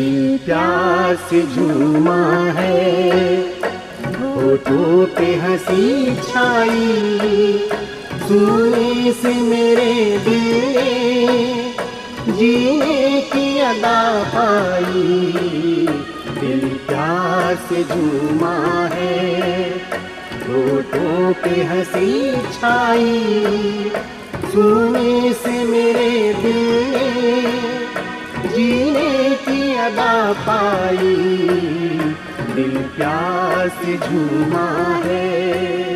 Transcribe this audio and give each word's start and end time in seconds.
दिल 0.00 0.38
प्यास 0.38 1.32
झूमा 1.54 2.20
है। 2.50 3.40
होठों 4.20 5.06
पे 5.06 5.24
हँसी 5.36 6.14
छाई, 6.22 7.58
सुने 8.28 9.12
से 9.12 9.32
मेरे 9.42 9.92
दिल 10.24 10.62
जीने 12.32 13.20
की 13.32 13.58
अदा 13.60 14.00
पाई। 14.24 15.04
दिल 16.40 16.68
प्यास 16.88 17.68
झूमा 17.88 18.56
है, 18.94 19.70
होठों 20.46 21.32
पे 21.42 21.62
हँसी 21.64 22.32
छाई, 22.52 23.92
सुने 24.52 25.32
से 25.34 25.64
मेरे 25.64 26.34
दिल 26.42 26.88
जीने 28.50 29.10
अदा 29.85 30.13
पाई 30.47 31.15
दिल 32.55 32.77
प्यास 32.97 33.81
झूमा 34.07 34.67
है 35.05 35.05
है 35.05 35.88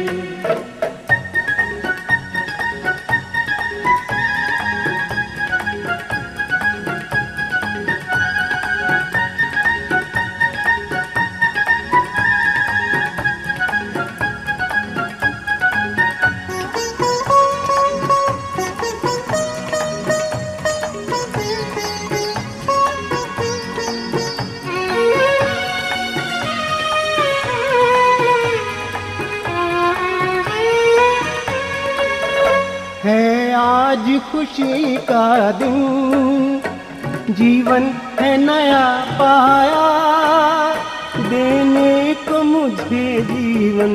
खुशी 34.54 34.96
का 34.96 35.50
दिन, 35.50 36.62
जीवन 37.30 37.82
है 38.20 38.36
नया 38.36 38.84
पाया, 39.18 39.86
देने 41.28 42.14
को 42.14 42.42
मुझे 42.42 43.20
जीवन, 43.20 43.94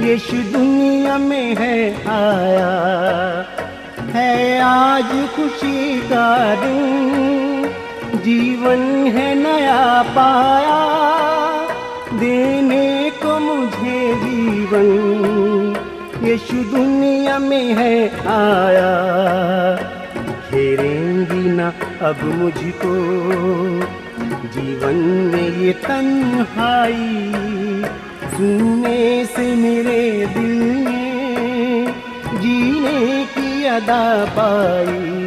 यीशु 0.00 0.36
दुनिया 0.52 1.16
में 1.18 1.56
है 1.56 1.78
आया। 2.06 2.74
है 4.12 4.60
आज 4.60 5.28
खुशी 5.36 6.00
का 6.00 6.54
दिन, 6.54 7.64
जीवन 8.24 8.82
है 9.06 9.34
नया 9.34 10.02
पाया, 10.02 10.80
देने 12.18 13.10
को 13.22 13.38
मुझे 13.40 14.14
जीवन, 14.14 15.80
यीशु 16.22 16.56
दुनिया 16.70 17.38
में 17.38 17.74
है 17.74 17.96
आया। 18.26 19.13
घेरेंगी 21.64 21.94
ना 21.98 22.08
अब 22.08 22.24
मुझको। 22.24 22.94
जीवन 24.48 24.94
में 25.34 25.58
ये 25.58 25.72
तन्हाई 25.72 27.32
सुनने 28.36 29.24
से 29.24 29.56
मेरे 29.56 30.26
दिल 30.26 30.58
ने 30.60 31.86
जीने 32.38 33.24
की 33.24 33.64
अदा 33.64 34.24
पाई। 34.24 35.24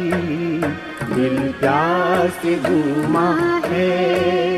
दिल 1.14 1.52
प्यार 1.60 2.28
से 2.28 2.56
घूमा 2.56 3.60
है। 3.64 4.57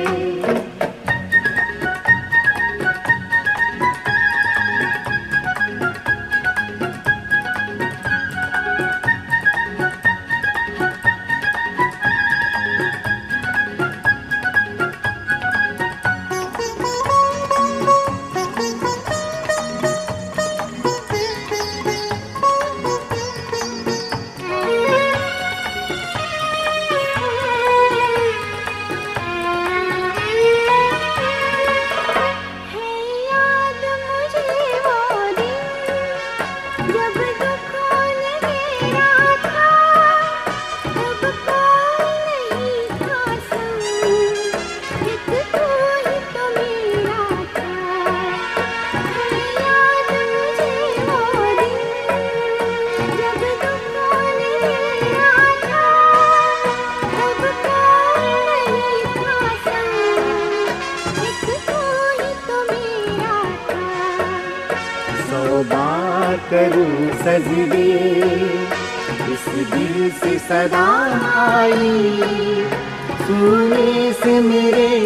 सुने 73.27 74.11
से 74.13 74.39
मेरे 74.39 74.98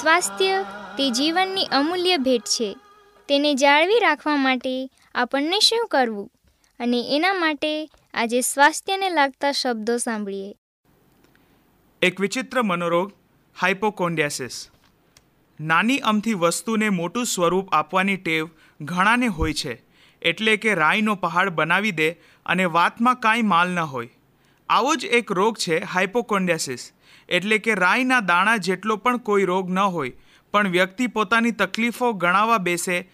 સ્વાસ્થ્ય 0.00 0.62
તે 0.96 1.10
જીવનની 1.10 1.64
અમૂલ્ય 1.64 2.16
ભેટ 2.16 2.42
છે. 2.42 2.76
તેને 3.28 3.54
જાળવી 3.54 4.00
રાખવા 4.00 4.36
માટે 4.36 4.90
આપણને 5.14 5.58
શું 5.58 5.88
કરવું? 5.88 6.30
અને 6.80 7.16
એના 7.16 7.32
માટે 7.32 7.90
આજે 8.14 8.40
સ્વાસ્થ્યને 8.40 9.10
લાગતા 9.10 9.52
શબ્દો 9.52 9.96
સાંભળીએ. 9.96 10.54
એક 12.02 12.20
વિચિત્ર 12.20 12.62
મનોરોગ 12.62 13.12
હાઇપોકોન્ડિયાસિસ 13.60 14.68
નાની 15.60 15.98
અમથી 15.98 16.34
વસ્તુને 16.34 16.88
મોટું 16.88 17.26
સ્વરૂપ 17.26 17.72
આપવાની 17.72 18.16
ટેવ 18.16 18.48
ઘણાને 18.80 19.26
હોય 19.26 19.52
છે, 19.52 19.82
એટલે 20.22 20.56
કે 20.56 20.74
રાઈનો 20.74 21.14
પહાડ 21.14 21.48
બનાવી 21.50 21.90
દે 21.90 22.10
અને 22.46 22.64
વાતમાં 22.64 23.14
કાંઈ 23.14 23.42
માલ 23.42 23.68
ન 23.68 23.78
હોય. 23.78 24.08
આવો 24.68 24.94
જ 24.94 25.04
એક 25.04 25.32
રોગ 25.32 25.56
છે 25.58 25.78
હાઇપોકોન્ડિયાસિસ 25.78 26.92
એટલે 27.28 27.58
કે 27.58 27.74
રાઈના 27.74 28.20
દાણા 28.20 28.56
જેટલો 28.56 28.96
પણ 28.96 29.16
કોઈ 29.16 29.44
રોગ 29.44 29.70
ન 29.70 29.78
હોય, 29.78 30.10
પણ 30.52 30.68
વ્યક્તિ 30.68 31.06
પોતાની 31.06 31.50
તકલીફો 31.50 32.12
ગણાવવા 32.12 32.58
બેસે, 32.58 33.08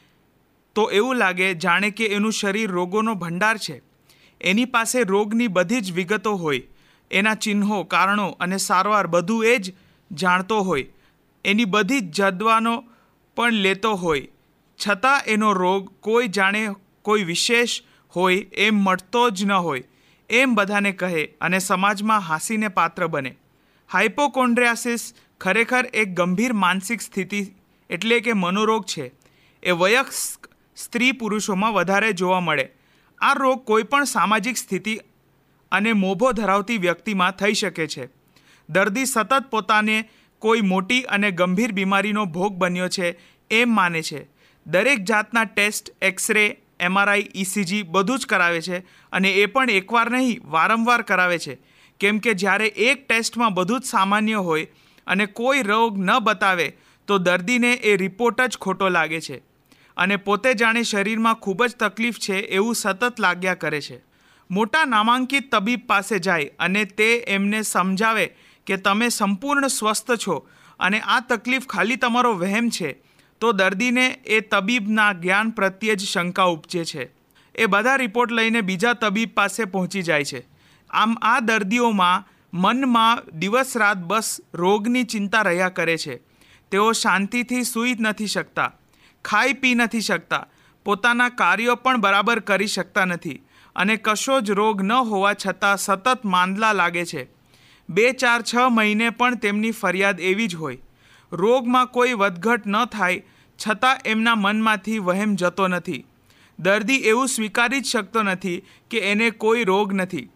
તો 0.75 0.91
એવું 0.91 1.17
લાગે 1.17 1.55
જાણે 1.55 1.91
કે 1.91 2.07
એનું 2.07 2.33
શરીર 2.33 2.71
રોગોનો 2.71 3.15
ભંડાર 3.15 3.59
છે. 3.59 3.83
એની 4.41 4.65
પાસે 4.65 5.03
રોગની 5.03 5.49
બધી 5.49 5.81
જ 5.81 5.93
વિગતો 5.93 6.37
હોય, 6.37 6.61
એના 7.11 7.35
ચિહ્નો, 7.35 7.85
કારણો 7.85 8.29
અને 8.41 8.57
સારવાર 8.57 9.07
બધું 9.07 9.47
એ 9.47 9.59
જ 9.59 9.75
જાણતો 10.13 10.63
હોય, 10.63 10.87
એની 11.45 11.65
બધી 11.65 12.01
જ 12.01 12.11
જદવાનો 12.13 12.85
પણ 13.37 13.53
લેતો 13.53 13.95
હોય. 13.95 14.29
છતાં 14.89 15.23
એનો 15.27 15.53
રોગ 15.53 15.91
કોઈ 16.01 16.29
જાણે 16.29 16.75
કોઈ 17.03 17.25
વિશેષ 17.25 17.83
હોય 18.17 18.37
એમ 18.37 18.75
મળતો 18.75 19.31
જ 19.31 19.45
ન 19.45 19.53
હોય, 19.53 19.83
એમ 20.31 20.55
બધાને 20.55 20.93
કહે 20.93 21.29
અને 21.41 21.59
સમાજમાં 21.59 22.21
હાંસીને 22.21 22.69
પાત્ર 22.69 23.07
બને. 23.07 23.37
હાઇપોકોન્ડ્રિયાસિસ 23.93 25.15
ખરેખર 25.41 25.87
એક 25.95 26.15
ગંભીર 26.15 26.53
માનસિક 26.53 27.01
સ્થિતિ 27.01 27.47
એટલે 27.91 28.21
કે 28.21 28.33
મનોરોગ 28.33 28.85
છે. 28.85 29.13
એ 29.63 29.71
વયસ્ક 29.71 30.49
સ્ત્રી 30.77 31.13
પુરુષોમાં 31.13 31.73
વધારે 31.73 32.13
જોવા 32.13 32.41
મળે. 32.41 32.69
આ 33.21 33.33
રોગ 33.33 33.65
કોઈ 33.65 33.83
પણ 33.83 34.05
સામાજિક 34.05 34.57
સ્થિતિ 34.57 34.99
અને 35.73 35.93
મોભો 35.93 36.33
ધરાવતી 36.33 36.79
વ્યક્તિમાં 36.79 37.33
થઈ 37.33 37.53
શકે 37.53 37.87
છે. 37.87 38.09
દર્દી 38.69 39.07
સતત 39.07 39.43
પોતાને 39.51 40.09
કોઈ 40.39 40.61
મોટી 40.61 41.03
અને 41.03 41.31
ગંભીર 41.31 41.73
બીમારીનો 41.73 42.25
ભોગ 42.25 42.55
બન્યો 42.55 42.89
છે 42.89 43.19
એમ 43.51 43.75
માને 43.75 44.03
છે. 44.03 44.27
દરેક 44.67 45.05
જાતના 45.05 45.45
ટેસ્ટ, 45.45 45.91
એક્સરે 46.03 46.57
એમઆરઆઈ 46.81 47.29
ઇસીજી 47.35 47.83
બધું 47.83 48.19
જ 48.19 48.27
કરાવે 48.27 48.61
છે 48.61 48.79
અને 49.13 49.33
એ 49.33 49.47
પણ 49.47 49.71
એકવાર 49.71 50.11
નહીં, 50.11 50.41
વારંવાર 50.45 51.03
કરાવે 51.03 51.39
છે. 51.39 51.72
કેમ 52.03 52.19
કે 52.19 52.35
જ્યારે 52.35 52.69
એક 52.87 53.09
ટેસ્ટમાં 53.09 53.55
બધું 53.55 53.81
જ 53.81 53.85
સામાન્ય 53.85 54.45
હોય 54.47 54.67
અને 55.07 55.27
કોઈ 55.27 55.63
રોગ 55.63 55.99
ન 55.99 56.11
બતાવે, 56.19 56.69
તો 57.09 57.19
દર્દીને 57.19 57.73
એ 57.73 57.97
રિપોર્ટ 57.97 58.41
જ 58.49 58.59
ખોટો 58.59 58.89
લાગે 58.89 59.21
છે. 59.21 59.43
અને 59.97 60.17
પોતે 60.17 60.55
જાણે 60.55 60.83
શરીરમાં 60.83 61.35
ખૂબ 61.35 61.67
જ 61.67 61.77
તકલીફ 61.79 62.19
છે 62.19 62.39
એવું 62.39 62.75
સતત 62.75 63.21
લાગ્યા 63.21 63.55
કરે 63.55 63.81
છે. 63.81 63.99
મોટા 64.51 64.85
નામાંકિત 64.85 65.51
તબીબ 65.51 65.87
પાસે 65.87 66.19
જાય 66.19 66.51
અને 66.59 66.85
તે 66.85 67.09
એમને 67.29 67.63
સમજાવે 67.63 68.27
કે 68.67 68.77
તમે 68.77 69.09
સંપૂર્ણ 69.09 69.69
સ્વસ્થ 69.69 70.13
છો 70.27 70.37
અને 70.81 71.01
આ 71.05 71.21
તકલીફ 71.21 71.67
ખાલી 71.67 71.97
તમારો 71.97 72.33
વહેમ 72.35 72.71
છે, 72.71 72.91
તો 73.41 73.53
દર્દીને 73.53 74.07
એ 74.27 74.41
તબીબના 74.41 75.13
જ્ઞાન 75.15 75.51
પ્રત્યે 75.51 75.97
જ 75.97 76.03
શંકા 76.05 76.45
ઉપજે 76.45 76.85
છે. 76.85 77.11
એ 77.55 77.67
બધા 77.67 77.97
રિપોર્ટ 77.97 78.33
લઈને 78.33 78.61
બીજા 78.61 78.93
તબીબ 78.93 79.35
પાસે 79.35 79.65
પહોંચી 79.65 80.03
જાય 80.03 80.25
છે. 80.25 80.41
આમ 80.93 81.17
આ 81.23 81.41
દર્દીઓમાં 81.41 82.25
મનમાં 82.55 83.23
દિવસ 83.39 83.77
રાત 83.77 84.01
બસ 84.05 84.29
રોગની 84.55 85.05
ચિંતા 85.05 85.43
રહ્યા 85.43 85.69
કરે 85.69 85.97
છે. 85.97 86.17
તેઓ 86.73 86.93
શાંતિથી 86.93 87.65
સૂઈ 87.65 87.97
નથી 88.01 88.27
શકતા, 88.27 88.71
ખાઈ 89.25 89.53
પી 89.53 89.75
નથી 89.75 90.01
શકતા, 90.01 90.47
પોતાના 90.87 91.29
કાર્યો 91.29 91.77
પણ 91.77 92.01
બરાબર 92.01 92.41
કરી 92.41 92.67
શકતા 92.67 93.05
નથી 93.05 93.43
અને 93.77 93.97
કશો 93.97 94.41
જ 94.41 94.51
રોગ 94.51 94.83
ન 94.83 94.93
હોવા 94.93 95.35
છતાં 95.35 95.77
સતત 95.77 96.25
માંદલા 96.25 96.73
લાગે 96.73 97.05
છે. 97.05 97.23
બે 97.89 98.13
ચાર 98.13 98.41
છ 98.43 98.55
મહિને 98.71 99.11
પણ 99.11 99.39
તેમની 99.39 99.71
ફરિયાદ 99.71 100.21
એવી 100.21 100.47
જ 100.47 100.55
હોય. 100.55 100.79
રોગમાં 101.33 101.87
કોઈ 101.87 102.13
વધઘટ 102.13 102.67
ન 102.67 102.85
થાય 102.85 103.25
છતાં 103.59 104.03
એમના 104.05 104.35
મનમાંથી 104.35 104.99
વહેમ 104.99 105.37
જતો 105.37 105.69
નથી. 105.69 106.05
દર્દી 106.59 107.05
એવું 107.11 107.29
સ્વીકારી 107.29 107.81
જ 107.81 107.87
શકતો 107.87 108.23
નથી 108.23 108.63
કે 108.91 108.99
એને 108.99 109.31
કોઈ 109.31 109.65
રોગ 109.65 109.93
નથી. 109.93 110.29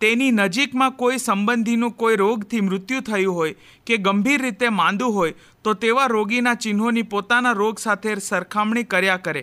તેની 0.00 0.30
નજીકમાં 0.30 0.92
કોઈ 0.92 1.18
સંબંધીનું 1.18 1.92
કોઈ 1.92 2.16
રોગથી 2.16 2.60
મૃત્યુ 2.60 3.00
થયું 3.00 3.34
હોય 3.34 3.54
કે 3.86 3.96
ગંભીર 3.96 4.42
રીતે 4.42 4.68
માંદું 4.70 5.12
હોય, 5.12 5.32
તો 5.64 5.74
તેવા 5.74 6.06
રોગીના 6.06 6.54
ચિહ્નોની 6.54 7.02
પોતાના 7.02 7.52
રોગ 7.52 7.78
સાથે 7.78 8.14
સરખામણી 8.20 8.82
કર્યા 8.82 9.16
કરે 9.16 9.42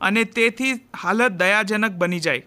અને 0.00 0.24
તેથી 0.24 0.72
હાલત 1.02 1.32
દયાજનક 1.32 1.92
બની 1.92 2.20
જાય. 2.20 2.42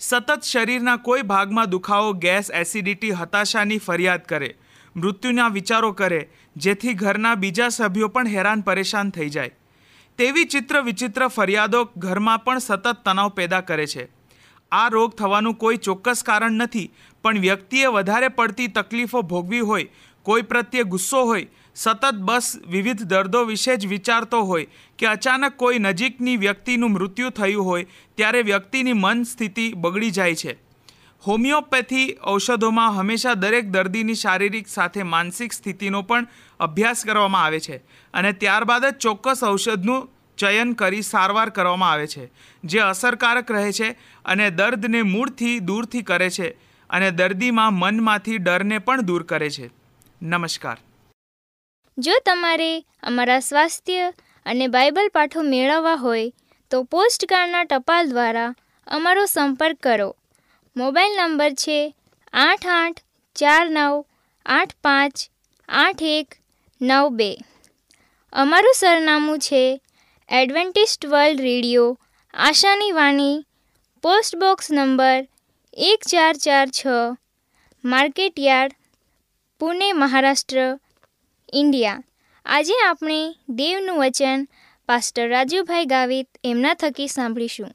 સતત 0.00 0.42
શરીરના 0.42 0.96
કોઈ 0.96 1.22
ભાગમાં 1.22 1.70
દુખાવો, 1.70 2.12
ગેસ, 2.14 2.50
એસિડિટી, 2.50 3.10
હતાશાની 3.10 3.78
ફરિયાદ 3.78 4.26
કરે, 4.26 4.56
મૃત્યુના 4.96 5.48
વિચારો 5.48 5.92
કરે, 5.92 6.20
જેથી 6.56 6.94
ઘરના 6.94 7.34
બીજા 7.34 7.68
સભ્યો 7.68 8.08
પણ 8.08 8.26
હેરાન 8.26 8.60
પરેશાન 8.60 9.10
થઈ 9.10 9.28
જાય. 9.28 9.50
તેવી 10.18 10.44
ચિત્ર 10.44 10.80
વિચિત્ર 10.82 11.28
ફરિયાદો 11.28 11.84
ઘરમાં 11.96 12.44
પણ 12.44 12.58
સતત 12.58 12.94
તણાવ 13.04 13.28
પેદા 13.28 13.60
કરે 13.60 13.86
છે. 13.86 14.17
આ 14.72 14.88
રોગ 14.88 15.14
થવાનું 15.14 15.56
કોઈ 15.56 15.76
ચોક્કસ 15.78 16.22
કારણ 16.22 16.58
નથી, 16.58 16.90
પણ 17.24 17.40
વ્યક્તિએ 17.40 17.86
વધારે 17.86 18.28
પડતી 18.28 18.68
તકલીફો 18.68 19.22
ભોગવી 19.22 19.60
હોય, 19.60 19.88
કોઈ 20.22 20.42
પ્રત્યે 20.42 20.84
ગુસ્સો 20.84 21.24
હોય, 21.24 21.48
સતત 21.74 22.12
બસ 22.20 22.46
વિવિધ 22.68 23.02
દર્દો 23.02 23.44
વિશે 23.44 23.76
જ 23.76 23.86
વિચારતો 23.86 24.44
હોય 24.44 24.66
કે 24.98 25.06
અચાનક 25.06 25.56
કોઈ 25.56 25.78
નજીકની 25.78 26.36
વ્યક્તિનું 26.36 26.92
મૃત્યુ 26.92 27.30
થયું 27.30 27.64
હોય 27.64 27.84
ત્યારે 28.16 28.42
વ્યક્તિની 28.42 28.92
મન 28.92 29.22
સ્થિતિ 29.24 29.74
બગડી 29.74 30.10
જાય 30.10 30.34
છે. 30.34 30.58
હોમિયોપેથી 31.22 32.16
ઔષધોમાં 32.26 32.94
હંમેશા 32.94 33.34
દરેક 33.34 33.70
દર્દીની 33.70 34.14
શારીરિક 34.14 34.68
સાથે 34.68 35.02
માનસિક 35.02 35.52
સ્થિતિનો 35.52 36.02
પણ 36.02 36.28
અભ્યાસ 36.60 37.04
કરવામાં 37.04 37.44
આવે 37.44 37.60
છે 37.60 37.78
અને 38.14 38.32
ત્યારબાદ 38.32 38.84
જ 38.84 38.92
ચોક્કસ 38.98 39.42
ઔષધનું 39.42 40.08
ચયન 40.38 40.72
કરી 40.72 41.02
સારવાર 41.02 41.48
કરવામાં 41.50 41.90
આવે 41.90 42.06
છે, 42.06 42.24
જે 42.64 42.80
અસરકારક 42.80 43.50
રહે 43.50 43.72
છે 43.72 43.88
અને 44.24 44.46
દર્દને 44.50 45.02
મૂળથી 45.12 45.56
દૂરથી 45.60 46.02
કરે 46.02 46.30
છે 46.30 46.48
અને 46.90 47.08
દર્દીમાં 47.10 47.74
મનમાંથી 47.74 48.38
ડરને 48.38 48.78
પણ 48.78 49.00
દૂર 49.02 49.22
કરે 49.22 49.50
છે. 49.50 49.70
નમસ્કાર. 50.22 50.78
જો 51.98 52.14
તમારે 52.26 52.70
અમારા 53.02 53.40
સ્વાસ્થ્ય 53.40 54.12
અને 54.46 54.66
બાઇબલ 54.68 55.08
પાઠો 55.14 55.42
મેળવવા 55.42 55.94
હોય, 55.94 56.30
તો 56.70 56.82
પોસ્ટકાર્ડના 56.84 57.64
ટપાલ 57.64 58.08
દ્વારા 58.08 58.54
અમારો 58.86 59.24
સંપર્ક 59.26 59.78
કરો. 59.82 60.08
મોબાઈલ 60.76 61.14
નંબર 61.16 61.52
છે 61.62 61.78
આઠ 62.32 62.66
આઠ 62.66 63.00
ચાર 63.36 63.64
નવ 63.70 64.04
આઠ 64.46 64.74
પાંચ 64.84 65.14
આઠ 65.68 66.02
એક 66.02 66.38
નવ 66.80 67.08
બે. 67.12 67.30
અમારું 68.32 68.74
સરનામું 68.76 69.38
છે 69.38 69.62
એડવેન્ટિસ્ટ 70.28 71.06
વર્લ્ડ 71.06 71.40
રેડિયો, 71.40 71.98
આશાની 72.34 72.92
વાણી, 72.92 73.46
પોસ્ટ 74.02 74.36
બોક્સ 74.36 74.72
નંબર 74.72 75.28
એક 75.72 76.00
ચાર 76.08 76.36
ચાર 76.36 76.68
છ 76.68 76.86
market 77.84 78.38
yard 78.38 78.72
Pune, 79.58 79.92
Maharashtra, 79.92 80.78
India. 81.52 82.02
આજે 82.46 82.72
આપણે 82.88 83.36
દેવનું 83.48 83.98
વચન 83.98 84.48
પાસ્ટર 84.86 85.28
રાજુભાઈ 85.28 85.84
ગાવિત 85.84 86.28
એમના 86.44 86.74
થકી 86.74 87.08
સાંભળીશું. 87.08 87.72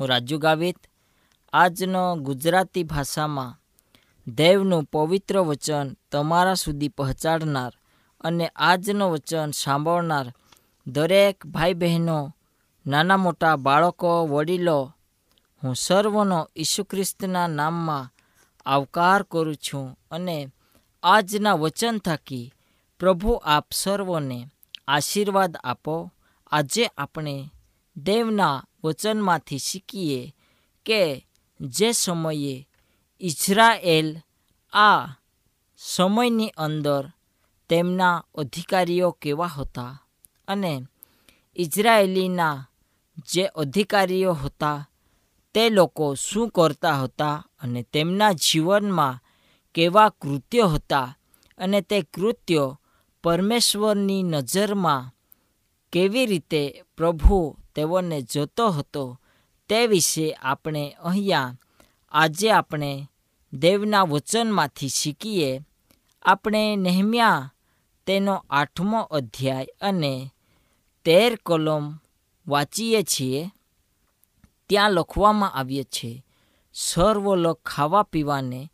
હું 0.00 0.08
રાજુ 0.08 0.38
ગાવિત, 0.38 0.76
આજનો 1.52 2.16
ગુજરાતી 2.16 2.82
ભાષામાં 2.82 3.60
દેવનું 4.26 4.84
પવિત્ર 4.84 5.38
વચન 5.38 5.96
તમારા 6.12 6.54
સુધી 6.54 6.88
પહોંચાડનાર 6.88 7.72
અને 8.20 8.50
આજનો 8.56 9.10
વચન 9.10 9.50
સાંભળનાર 9.50 10.26
દરેક 10.86 11.46
ભાઈ 11.46 11.74
બહેનો 11.74 12.36
નાના 12.86 13.16
મોટા 13.16 13.56
બાળકો, 13.56 14.26
વડીલો, 14.26 14.92
હું 15.64 15.74
સર્વનો 15.74 16.48
ઈસુ 16.56 16.84
ખ્રિસ્તના 16.84 17.46
નામમાં 17.46 18.12
આવકાર 18.66 19.22
કરું 19.22 19.56
છું 19.56 19.98
અને 20.10 20.48
આજના 21.02 21.52
વચન 21.52 21.98
થકી 21.98 22.52
પ્રભુ 22.98 23.30
આપ 23.30 23.66
સર્વોને 23.72 24.50
આશીર્વાદ 24.88 25.56
આપો. 25.64 26.12
આજે 26.52 26.86
આપણે 26.86 27.50
દેવના 27.96 28.64
વચનમાંથી 28.84 29.58
શીખીએ 29.58 30.34
કે 30.84 31.26
જે 31.60 31.92
સમયે 31.92 32.68
ઇઝરાયેલ 33.20 34.18
આ 34.72 35.06
સમયની 35.76 36.48
અંદર 36.48 37.12
તેમના 37.68 38.24
અધિકારીઓ 38.34 39.10
કેવા 39.10 39.46
હતા. 39.46 40.05
અને 40.48 40.86
ઇઝરાયેલીના 41.56 42.68
જે 43.32 43.46
અધિકારીઓ 43.46 44.32
હતા, 44.32 44.90
તે 45.54 45.70
લોકો 45.70 46.14
શું 46.14 46.50
કરતા 46.50 47.02
હતા 47.02 47.46
અને 47.62 47.82
તેમના 47.82 48.32
જીવનમાં 48.32 49.20
કેવા 49.74 50.08
કૃત્યો 50.08 50.68
હતા 50.68 51.18
અને 51.58 51.80
તે 51.80 52.02
કૃત્યો 52.02 52.80
પરમેશ્વરની 53.22 54.22
નજરમાં 54.22 55.12
કેવી 55.92 56.26
રીતે 56.26 56.82
પ્રભુ 56.96 57.56
તેઓને 57.74 58.22
જોતો 58.22 58.68
હતો, 58.68 59.20
તે 59.68 59.86
વિશે 59.86 60.32
આપણે 60.32 60.96
અહીંયા, 61.04 61.54
આજે 62.12 62.50
આપણે 62.50 63.10
દેવના 63.52 64.02
વચનમાંથી 64.02 64.88
શીખીએ. 64.88 65.60
આપણે 66.22 66.76
નેહમ્યા 66.76 67.52
તેનો 68.06 68.44
આઠમો 68.50 69.00
અધ્યાય 69.00 69.66
અને 69.80 70.30
તેર 71.06 71.38
કલમ 71.46 71.98
વાંચીએ 72.48 73.02
છીએ, 73.02 73.50
ત્યાં 74.68 74.90
લખવામાં 74.90 75.52
આવ્યો 75.52 75.82
છે 75.82 76.24
સર્વ 76.74 77.34
લોક 77.34 77.62
ખાવા 77.62 78.02
પીવાને, 78.02 78.72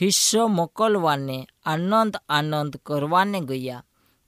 હિસ્સો 0.00 0.46
મોકલવાને 0.46 1.48
આનંદ 1.64 2.16
આનંદ 2.28 2.76
કરવાને 2.76 3.40
ગયા. 3.40 3.84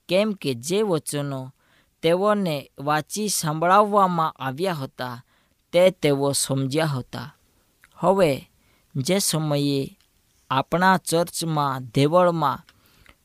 કેમ 0.08 0.32
કે 0.32 0.54
જે 0.54 0.82
વચનો 0.82 1.54
તેઓને 2.02 2.70
વાંચી 2.78 3.28
સંભળાવવામાં 3.28 4.32
આવ્યા 4.32 4.72
હતા, 4.72 5.24
તે 5.72 5.90
તેઓ 5.90 6.32
સમજ્યા 6.32 6.86
હતા. 6.86 7.36
હવે, 7.96 8.50
જે 8.96 9.18
સમયે 9.18 9.98
આપણા 10.50 10.96
ચર્ચમાં 10.96 11.84
દેવળમાં 11.84 12.66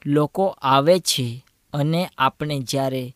લોકો 0.05 0.45
આવે 0.47 0.99
છે 0.99 1.45
અને 1.73 2.09
આપણે 2.17 2.59
જ્યારે 2.59 3.15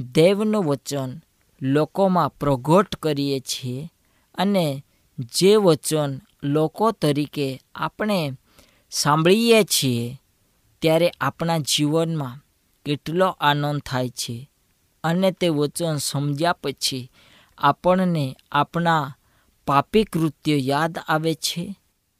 દેવનું 0.00 0.64
વચન 0.64 1.22
લોકોમાં 1.62 2.30
પ્રગટ 2.30 2.96
કરીએ 2.96 3.40
છીએ 3.40 3.92
અને 4.34 4.84
જે 5.18 5.56
વચન 5.56 6.20
લોકો 6.42 6.92
તરીકે 6.92 7.62
આપણે 7.74 8.32
સાંભળીએ 8.90 9.64
છીએ 9.64 10.20
ત્યારે 10.82 11.12
આપણા 11.20 11.58
જીવનમાં 11.58 12.44
કેટલો 12.86 13.26
આનંદ 13.26 13.80
થાય 13.80 14.08
છે 14.08 14.50
અને 15.04 15.30
તે 15.30 15.48
વચન 15.48 15.96
સમજ્યા 15.96 16.52
પછી 16.52 17.10
આપણને 17.58 18.36
આપણા 18.52 19.14
પાપી 19.66 20.04
કૃત્યો 20.04 20.58
યાદ 20.60 20.98
આવે 21.08 21.34
છે? 21.34 21.74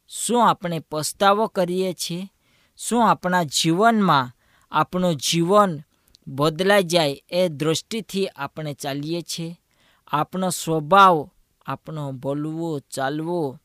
શું 0.09 0.49
આપણે 0.49 0.79
પસ્તાવો 0.79 1.47
કરીએ 1.47 1.93
છીએ? 1.93 2.33
શું 2.77 3.11
આપણા 3.11 3.43
જીવનમાં 3.43 4.37
આપણું 4.73 5.17
જીવન 5.17 5.83
બદલાઈ 6.29 6.83
જાય 6.83 7.23
એ 7.29 7.49
દૃષ્ટિથી 7.49 8.27
આપણે 8.27 8.75
ચાલીએ 8.75 9.23
છીએ. 9.23 9.61
આપણો 10.09 10.51
સ્વભાવ, 10.51 11.31
આપણો 11.67 12.13
બોલવો, 12.13 12.79
ચાલવો, 12.79 13.59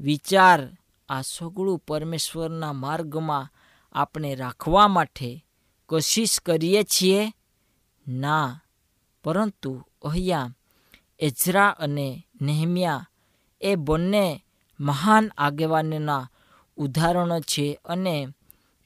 વિચાર 0.00 0.68
આ 1.08 1.20
સગળું 1.20 1.78
પરમેશ્વરના 1.78 2.72
માર્ગમાં 2.72 3.52
આપણે 3.92 4.34
રાખવા 4.34 4.88
માટે 4.88 5.46
કોશિશ 5.86 6.40
કરીએ 6.40 6.82
છીએ? 6.82 7.32
ના, 8.08 8.60
પરંતુ 9.24 9.82
અહીંયા 10.02 10.54
એઝરા 11.18 11.68
અને 11.68 12.26
નેહમિયા 12.42 13.08
એ 13.60 13.74
બંને 13.74 14.44
મહાન 14.80 15.30
આગેવાનના 15.38 16.30
ઉદાહરણો 16.76 17.40
છે 17.40 17.80
અને 17.84 18.28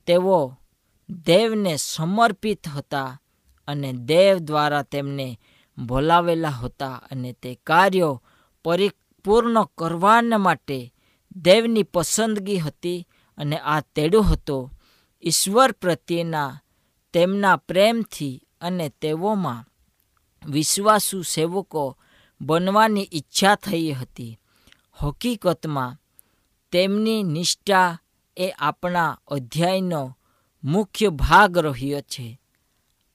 તેઓ 0.07 0.58
દેવને 1.11 1.77
સમર્પિત 1.77 2.69
હતા 2.69 3.21
અને 3.69 3.93
દેવ 3.93 4.39
દ્વારા 4.39 4.83
તેમને 4.83 5.41
બોલાવેલા 5.79 6.49
હતા 6.49 6.95
અને 6.95 7.33
તે 7.33 7.55
કાર્યો 7.55 8.23
પરિપૂર્ણ 8.65 9.63
કરવાના 9.79 10.39
માટે 10.39 10.95
દેવની 11.37 11.83
પસંદગી 11.83 12.59
હતી 12.59 13.09
અને 13.39 13.59
આ 13.59 13.81
તેડું 13.81 14.25
હતો. 14.25 14.73
ઈશ્વર 15.23 15.73
પ્રત્યેના 15.73 16.63
તેમના 17.13 17.57
પ્રેમથી 17.57 18.43
અને 18.61 18.89
તેઓમાં 18.89 19.65
વિશ્વાસુ 20.51 21.23
સેવકો 21.23 21.99
બનવાની 22.41 23.09
ઈચ્છા 23.13 23.55
થઈ 23.55 23.93
હતી. 23.93 24.41
હકીકતમાં 24.95 25.97
તેમની 26.73 27.23
નિષ્ઠા 27.23 27.99
એ 28.37 28.51
આપણા 28.51 29.21
અધ્યાયનો 29.29 30.18
મુખ્ય 30.65 31.09
ભાગ 31.09 31.59
રહ્યો 31.59 32.01
છે. 32.01 32.41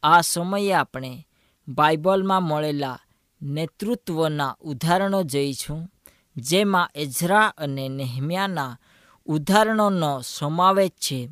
આ 0.03 0.21
સમયે 0.21 0.73
આપણે 0.73 1.27
બાઇબલમાં 1.67 2.43
મળેલા 2.43 3.00
નેતૃત્વના 3.41 4.55
ઉદાહરણો 4.62 5.23
જઈશું, 5.23 5.91
જેમાં 6.38 6.89
એઝરા 6.95 7.47
અને 7.57 7.89
નેહમ્યાના 7.89 8.77
ઉદાહરણોનો 9.25 10.21
સમાવેશ 10.25 10.91
છે. 10.91 11.29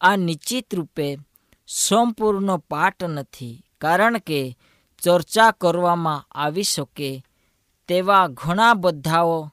આ 0.00 0.16
નિશ્ચિત 0.16 0.74
રૂપે 0.74 1.18
સંપૂર્ણ 1.66 2.56
પાઠ 2.56 3.02
નથી, 3.04 3.64
કારણ 3.80 4.18
કે 4.18 4.58
ચર્ચા 5.02 5.50
કરવામાં 5.50 6.26
આવી 6.30 6.62
શકે 6.62 7.24
તેવા 7.88 8.26
ઘણા 8.28 8.74
બધાઓ 8.74 9.50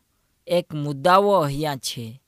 એક 0.47 0.73
મુદ્દાઓ 0.73 1.31
અહીંયા 1.31 1.75
છે. 1.75 2.21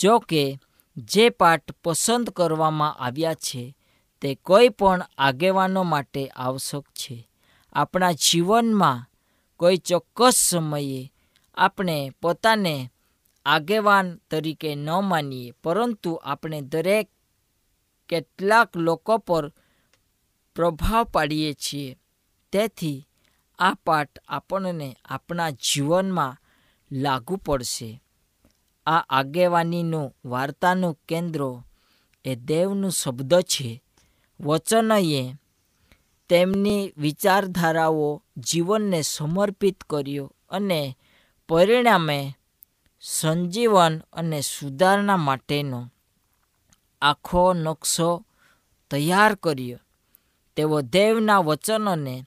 જો 0.00 0.18
કે 0.18 0.58
જે 0.96 1.30
પાઠ 1.30 1.72
પસંદ 1.84 2.30
કરવામાં 2.30 2.94
આવ્યા 2.94 3.34
છે 3.34 3.76
તે 4.20 4.34
કોઈ 4.34 4.68
પણ 4.68 5.06
આગેવાનો 5.18 5.82
માટે 5.82 6.28
આવશ્યક 6.28 6.84
છે. 6.84 7.28
આપણા 7.72 8.12
જીવનમાં 8.12 9.10
કોઈ 9.56 9.76
ચોક્કસ 9.76 10.34
સમયે 10.34 11.12
આપણે 11.54 12.12
પોતાને 12.22 12.90
આગેવાન 13.46 14.16
તરીકે 14.16 14.74
ન 14.74 14.90
માનીએ, 14.90 15.50
પરંતુ 15.50 16.14
આપણે 16.14 16.60
દરેક 16.60 17.10
કેટલાક 18.08 18.76
લોકો 18.76 19.18
પર 19.18 19.52
પ્રભાવ 20.54 21.04
પાડીએ 21.04 21.52
છીએ. 21.52 21.98
તેથી 22.52 23.08
આ 23.58 23.74
પાઠ 23.74 24.18
આપણને 24.28 24.96
આપણા 25.04 25.50
જીવનમાં 25.50 26.36
લાગુ 26.92 27.36
પડશે. 27.36 28.02
આ 28.86 28.98
આગેવાનીનું 28.98 30.16
વાર્તાનું 30.24 31.00
કેન્દ્ર 31.08 31.62
એ 32.24 32.34
દેવનું 32.34 32.90
શબ્દ 32.90 33.40
છે. 33.40 33.82
વચનએ 34.40 35.36
તેમની 36.28 36.92
વિચારધારાઓ 36.96 38.22
જીવનને 38.36 39.02
સમર્પિત 39.02 39.84
કર્યો 39.84 40.32
અને 40.50 40.98
પરિણામે 41.48 42.36
સંજીવન 43.00 43.98
અને 44.12 44.40
સુધારણા 44.40 45.16
માટેનો 45.16 45.92
આખો 47.02 47.52
નકશો 47.52 48.24
તૈયાર 48.90 49.34
કર્યો. 49.34 49.78
તેઓ 50.56 50.80
દેવના 50.80 51.38
વચનોને 51.38 52.24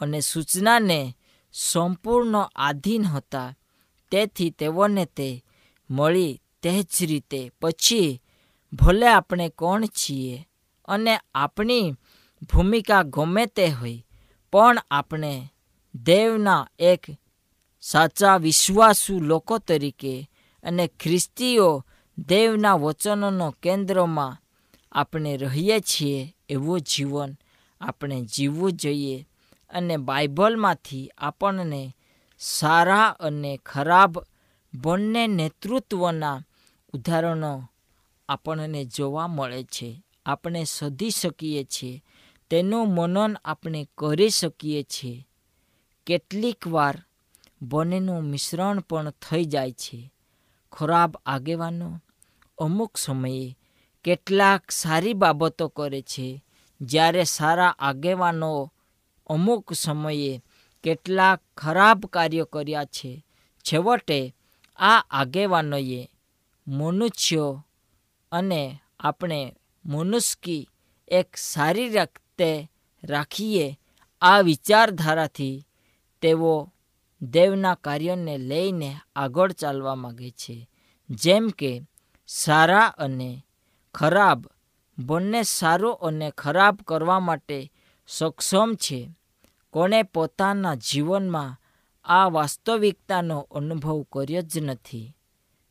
અને 0.00 0.20
સૂચનાને 0.20 1.16
સંપૂર્ણ 1.52 2.50
આધીન 2.56 3.04
હતા. 3.04 3.54
તેથી 4.10 4.50
તેઓને 4.50 5.04
તે 5.04 5.44
મળી 5.92 6.40
તે 6.62 6.72
જ 6.82 6.94
રીતે 7.06 7.40
પછી 7.60 8.20
ભલે 8.72 9.08
આપણે 9.08 9.46
કોણ 9.50 9.82
છીએ 9.98 10.36
અને 10.88 11.14
આપણી 11.34 11.94
ભૂમિકા 12.42 13.02
ગમે 13.04 13.44
તે 13.46 13.66
હોય, 13.70 14.04
પણ 14.52 14.78
આપણે 14.90 15.32
દેવના 15.94 16.66
એક 16.78 17.02
સાચા 17.82 18.36
વિશ્વાસુ 18.36 19.14
લોકો 19.20 19.58
તરીકે 19.58 20.14
અને 20.64 20.84
ખ્રિસ્તીઓ 21.00 21.68
દેવના 22.18 22.74
વચનોનો 22.74 23.46
કેન્દ્રમાં 23.62 24.40
આપણે 24.92 25.36
રહીએ 25.36 25.80
છીએ 25.80 26.20
એવું 26.48 26.80
જીવન 26.80 27.32
આપણે 27.80 28.16
જીવવું 28.32 28.72
જોઈએ 28.72 29.26
અને 29.70 29.96
બાઇબલમાંથી 29.96 31.10
આપણને 31.18 31.82
સારા 32.40 33.08
અને 33.20 33.52
ખરાબ 33.66 34.12
બંને 34.74 35.26
નેતૃત્વના 35.26 36.42
ઉદાહરણો 36.92 37.68
આપણને 38.28 38.84
જોવા 38.84 39.26
મળે 39.26 39.64
છે. 39.64 40.04
આપણે 40.26 40.64
શોધી 40.64 41.10
શકીએ 41.10 41.64
છીએ. 41.64 42.04
તેનું 42.50 42.94
મનન 42.94 43.36
આપણે 43.44 43.88
કરી 43.98 44.28
શકીએ 44.28 44.82
છીએ. 44.82 45.28
કેટલીક 46.06 46.68
વાર 46.68 47.02
બંનેનું 47.62 48.22
મિશ્રણ 48.22 48.80
પણ 48.80 49.10
થઈ 49.10 49.44
જાય 49.44 49.72
છે. 49.72 50.12
ખરાબ 50.72 51.16
આગેવાનો 51.26 52.00
અમુક 52.58 52.96
સમયે 52.96 53.58
કેટલાક 54.04 54.70
સારી 54.70 55.14
બાબતો 55.14 55.68
કરે 55.68 56.02
છે. 56.02 56.44
જ્યારે 56.80 57.24
સારા 57.24 57.76
આગેવાનો 57.78 58.72
અમુક 59.26 59.72
સમયે 59.72 60.42
કેટલાક 60.82 61.40
ખરાબ 61.56 62.06
કાર્યો 62.06 62.44
કર્યા 62.44 62.84
છે. 62.84 63.24
છેવટે 63.58 64.34
આ 64.76 65.02
આગેવાનોએ 65.10 66.10
મનુષ્યો 66.66 67.66
અને 68.32 68.80
આપણે 69.00 69.56
મનુષ્કી 69.84 70.68
એક 71.08 71.36
સારી 71.36 71.88
રીતે 71.88 72.70
રાખીએ 73.04 73.78
આ 74.20 74.40
વિચારધારાથી 74.40 75.66
તેઓ 76.20 76.72
દેવના 77.22 77.74
કાર્યોને 77.74 78.38
લઈને 78.38 78.96
આગળ 79.16 79.52
ચાલવા 79.52 79.94
માગે 79.94 80.30
છે. 80.30 80.68
જેમ 81.10 81.48
કે, 81.48 81.82
સારા 82.26 82.86
અને 82.86 83.46
ખરાબ, 83.94 84.46
બંને 84.98 85.42
સારું 85.42 85.94
અને 85.94 86.30
ખરાબ 86.30 86.76
કરવા 86.86 87.20
માટે 87.20 87.72
સક્ષમ 88.06 88.74
છે. 88.74 89.10
કોણે 89.70 90.02
પોતાના 90.02 90.74
જીવનમાં 90.74 91.61
આ 92.04 92.28
વાસ્તવિકતાનો 92.28 93.48
અનુભવ 93.50 94.02
કર્યો 94.02 94.42
જ 94.42 94.58
નથી. 94.58 95.16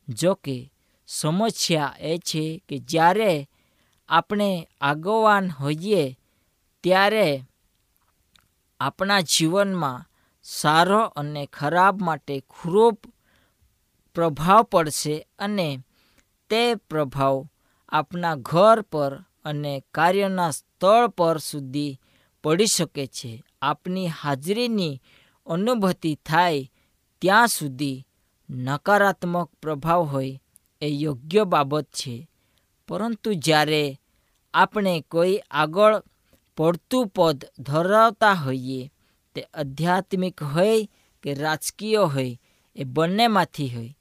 જો 0.08 0.34
કે 0.34 0.72
સમસ્યા 1.06 1.96
એ 2.00 2.18
છે 2.18 2.62
કે 2.68 2.78
જ્યારે 2.78 3.48
આપણે 4.08 4.68
આગોવાન 4.80 5.50
હોઈએ, 5.50 6.18
ત્યારે 6.82 7.44
આપણા 8.80 9.20
જીવનમાં 9.20 10.08
સારો 10.42 11.00
અને 11.00 11.46
ખરાબ 11.46 12.02
માટે 12.02 12.42
ખૂબ 12.48 12.96
પ્રભાવ 14.14 14.62
પડશે 14.62 15.26
અને 15.38 15.78
તે 16.50 16.74
પ્રભાવ 16.74 17.48
આપણા 17.88 18.34
ઘર 18.34 18.80
પર 18.82 19.24
અને 19.44 19.84
કાર્યના 19.94 20.50
સ્થળ 20.50 21.08
પર 21.08 21.38
સુધી 21.38 22.00
પડી 22.44 22.66
શકે 22.66 23.06
છે. 23.06 23.44
આપની 23.62 24.08
હાજરીની 24.08 25.02
અનુભૂતિ 25.46 26.14
થાય 26.14 26.70
ત્યાં 27.20 27.48
સુધી 27.48 28.06
નકારાત્મક 28.50 29.50
પ્રભાવ 29.62 30.02
હોય 30.02 30.40
એ 30.80 30.86
યોગ્ય 30.86 31.44
બાબત 31.44 31.84
છે. 31.84 32.28
પરંતુ 32.88 33.34
જ્યારે 33.34 34.00
આપણે 34.54 35.04
કોઈ 35.10 35.40
આગળ 35.50 36.02
પડતું 36.56 37.06
પદ 37.06 37.44
ધરાવતા 37.58 38.32
હોઈએ, 38.32 38.92
તે 39.34 39.42
આધ્યાત્મિક 39.42 40.42
હોય 40.42 40.88
કે 41.22 41.34
રાજકીય 41.34 41.96
હોય, 41.96 42.40
એ 42.76 42.84
બંનેમાંથી 42.84 43.68
હોય, 43.68 43.96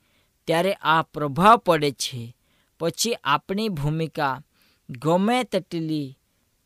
ત્યારે 0.47 0.73
આ 0.73 1.01
પ્રભાવ 1.01 1.58
પડે 1.58 1.91
છે. 1.91 2.36
પછી 2.80 3.15
આપણી 3.23 3.69
ભૂમિકા 3.69 4.41
ગમે 4.89 5.43
તેટલી 5.43 6.17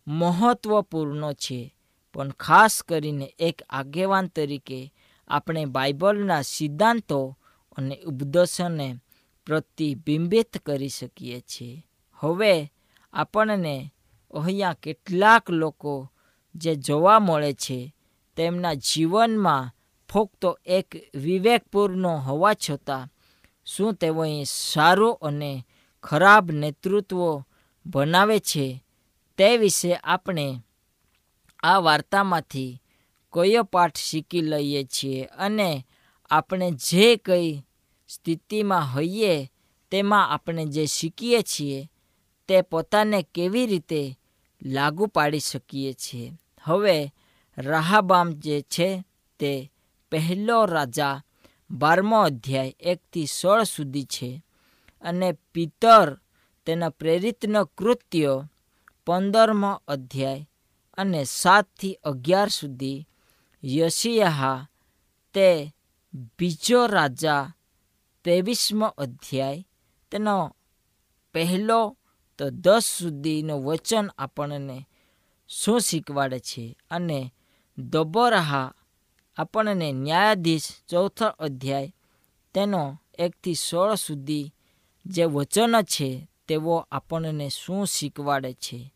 મહત્ત્વપૂર્ણ 0.07 1.33
છે. 1.33 1.74
પણ 2.15 2.31
ખાસ 2.39 2.83
કરીને 2.83 3.27
એક 3.39 3.57
આગેવાન 3.69 4.27
તરીકે 4.27 4.79
આપણે 5.27 5.65
બાઇબલના 5.65 6.41
સિદ્ધાંતો 6.41 7.19
અને 7.77 7.95
ઉપદેશોને 8.03 8.87
પ્રતિબિંબિત 9.47 10.51
કરી 10.57 10.89
શકીએ 10.89 11.39
છીએ. 11.41 11.83
હવે 12.19 12.71
આપણને 13.13 13.75
અહીંયા 14.33 14.73
કેટલાક 14.73 15.49
લોકો 15.49 15.93
જે 16.55 16.71
જોવા 16.75 17.19
મળે 17.19 17.53
છે, 17.53 17.79
તેમના 18.37 18.75
જીવનમાં 18.75 19.71
ફક્ત 20.09 20.43
એક 20.65 20.89
વિવેકપૂર્ણ 21.15 22.05
હોવા 22.05 22.53
છતાં 22.53 23.09
શું 23.65 23.95
તેઓએ 23.95 24.43
સારું 24.43 25.19
અને 25.21 25.51
ખરાબ 26.03 26.45
નેતૃત્વ 26.51 27.21
બનાવે 27.85 28.37
છે 28.39 28.65
તે 29.37 29.57
વિશે 29.57 29.91
આપણે 29.95 30.47
આ 31.65 31.79
વાર્તામાંથી 31.79 32.81
કયો 33.33 33.63
પાઠ 33.63 33.97
શીખી 33.97 34.41
લઈએ 34.41 34.83
છીએ 34.83 35.25
અને 35.25 35.85
આપણે 36.29 36.71
જે 36.71 37.15
કઈ 37.15 37.63
સ્થિતિમાં 38.07 38.93
હોઈએ 38.93 39.51
તેમાં 39.91 40.29
આપણે 40.29 40.65
જે 40.65 40.85
શીખીએ 40.85 41.41
છીએ 41.41 41.89
તે 42.47 42.61
પોતાને 42.61 43.27
કેવી 43.33 43.65
રીતે 43.65 44.19
લાગુ 44.65 45.07
પાડી 45.07 45.39
શકીએ 45.39 45.93
છીએ. 45.93 46.33
હવે 46.61 47.13
રાહાબામ 47.57 48.31
જે 48.31 48.61
છે 48.61 49.03
તે 49.39 49.71
પહેલો 50.11 50.65
રાજા 50.65 51.21
બારમો 51.71 52.21
અધ્યાય 52.21 52.73
એકથી 52.79 53.25
સોળ 53.25 53.63
સુધી 53.63 54.03
છે 54.03 54.43
અને 55.01 55.31
પિતર 55.31 56.17
તેના 56.65 56.89
પ્રેરિતનો 56.89 57.65
કૃત્યો 57.65 58.49
પંદરમો 59.05 59.81
અધ્યાય 59.87 60.47
અને 60.97 61.23
સાતથી 61.23 61.93
અગિયાર 61.93 62.49
સુધી 62.49 63.07
યશિયાહા 63.63 64.67
તે 65.33 65.73
બીજો 66.39 66.87
રાજા 66.87 67.53
ત્રેવીસમો 68.23 68.85
અધ્યાય 68.85 69.65
તેનો 70.11 70.55
પહેલો 71.33 71.97
તો 72.37 72.49
દસ 72.49 72.83
સુધીનું 72.83 73.63
વચન 73.63 74.09
આપણને 74.17 74.87
શું 75.49 75.79
શીખવાડે 75.79 76.39
છે? 76.39 76.77
અને 76.91 77.33
દબોરાહા 77.77 78.73
આપણને 79.37 79.91
ન્યાયાધીશ 79.91 80.71
ચોથો 80.89 81.25
અધ્યાય 81.25 81.95
તેનો 82.53 82.97
એકથી 83.19 83.53
સોળ 83.53 83.95
સુધી 83.95 84.53
જે 85.05 85.25
વચન 85.25 85.81
છે 85.81 86.27
તેઓ 86.47 86.87
આપણને 86.91 87.49
શું 87.49 87.87
શીખવાડે 87.87 88.53
છે? 88.53 88.93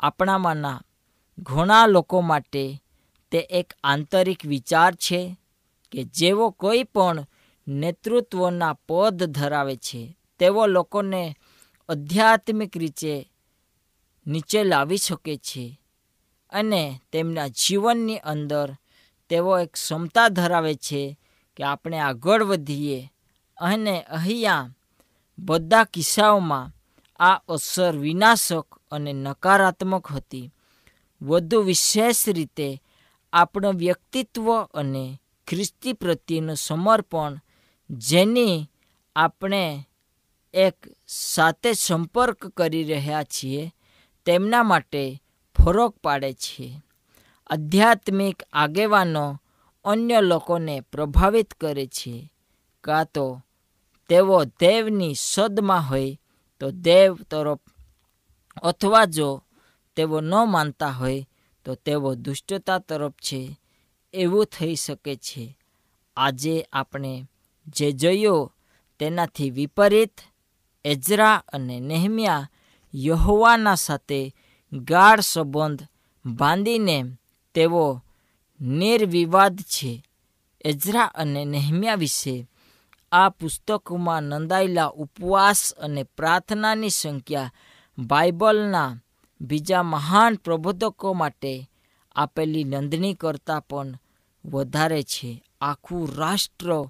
આપણામાંના 0.00 0.80
ઘણા 1.38 1.86
લોકો 1.86 2.22
માટે 2.22 2.80
તે 3.30 3.38
એક 3.38 3.74
આંતરિક 3.84 4.44
વિચાર 4.44 4.94
છે 4.94 5.36
કે 5.90 6.04
જેઓ 6.04 6.50
કોઈ 6.50 6.84
પણ 6.84 7.24
નેતૃત્વના 7.68 8.72
પદ 8.88 9.24
ધરાવે 9.24 9.76
છે 9.76 10.16
તેઓ 10.38 10.66
લોકોને 10.66 11.36
આધ્યાત્મિક 11.88 12.76
રીતે 12.76 13.30
નીચે 14.26 14.64
લાવી 14.64 14.98
શકે 14.98 15.36
છે 15.36 15.80
અને 16.50 17.00
તેમના 17.12 17.48
જીવનની 17.48 18.18
અંદર 18.22 18.76
તેઓ 19.28 19.58
એક 19.58 19.72
ક્ષમતા 19.72 20.28
ધરાવે 20.28 20.74
છે 20.74 21.18
કે 21.56 21.64
આપણે 21.64 21.98
આગળ 22.00 22.44
વધીએ 22.44 23.10
અને 23.58 24.00
અહીંયા 24.00 24.70
બધા 25.38 25.84
કિસ્સાઓમાં 25.84 26.72
આ 27.20 27.40
અસર 27.48 27.96
વિનાશક 27.96 28.66
અને 28.90 29.12
નકારાત્મક 29.12 30.06
હતી. 30.06 30.52
વધુ 31.22 31.60
વિશેષ 31.60 32.28
રીતે 32.28 32.82
આપણો 33.32 33.72
વ્યક્તિત્વ 33.72 34.62
અને 34.62 35.20
ખ્રિસ્તી 35.46 35.92
પ્રત્યેનું 35.92 36.56
સમર્પણ, 36.56 37.40
જેની 37.90 38.70
આપણે 39.16 39.88
એક 40.54 40.76
સાથે 41.06 41.72
સંપર્ક 41.72 42.46
કરી 42.46 42.84
રહ્યા 42.84 43.22
છીએ, 43.22 43.74
તેમના 44.24 44.62
માટે 44.62 45.22
ફરક 45.54 45.94
પાડે 46.04 46.32
છે. 46.32 46.82
આધ્યાત્મિક 47.46 48.42
આગેવાનો 48.52 49.42
અન્ય 49.84 50.20
લોકોને 50.20 50.80
પ્રભાવિત 50.80 51.54
કરે 51.54 51.86
છે. 51.86 52.32
કાં 52.84 53.04
તો 53.04 53.42
તેઓ 54.08 54.44
દેવની 54.44 55.14
સદમાં 55.18 55.88
હોય 55.88 56.18
તો 56.60 56.70
દેવ 56.70 57.14
તરફ, 57.14 57.58
અથવા 58.62 59.04
જો 59.04 59.42
તેઓ 59.96 60.20
ન 60.20 60.34
માનતા 60.46 60.88
હોય 60.88 61.28
તો 61.64 61.74
તેઓ 61.74 62.14
દુષ્ટતા 62.14 62.78
તરફ 62.78 63.12
છે, 63.12 63.60
એવું 64.14 64.46
થઈ 64.46 64.74
શકે 64.74 65.16
છે. 65.16 65.58
આજે 66.16 66.66
આપણે 66.72 67.26
જે 67.66 67.92
જોયો 67.92 68.52
તેનાથી 68.98 69.50
વિપરીત 69.50 70.20
એજરા 70.84 71.34
અને 71.34 71.80
નેહમિયા 71.80 72.50
યહોવાના 72.94 73.74
સાથે 73.74 74.34
ગાઢ 74.72 75.20
સંબંધ 75.20 75.82
બાંધીને 76.24 77.04
તેઓ 77.54 78.02
નિર્વિવાદ 78.60 79.56
છે. 79.56 80.02
એજરા 80.64 81.04
અને 81.04 81.44
નેહમિયા 81.44 81.94
વિશે 81.94 82.48
આ 83.12 83.28
પુસ્તકોમાં 83.28 84.22
નોંધાયેલા 84.22 84.86
ઉપવાસ 84.86 85.74
અને 85.74 86.02
પ્રાર્થનાની 86.02 86.90
સંખ્યા 86.90 87.52
બાઇબલના 87.98 88.96
બીજા 89.40 89.82
મહાન 89.82 90.34
પ્રબોધકો 90.34 91.12
માટે 91.12 91.70
આપેલી 92.16 92.64
નોંધણી 92.64 93.14
કરતાં 93.14 93.62
પણ 93.62 93.98
વધારે 94.44 95.02
છે. 95.02 95.44
આખું 95.60 96.14
રાષ્ટ્ર 96.16 96.84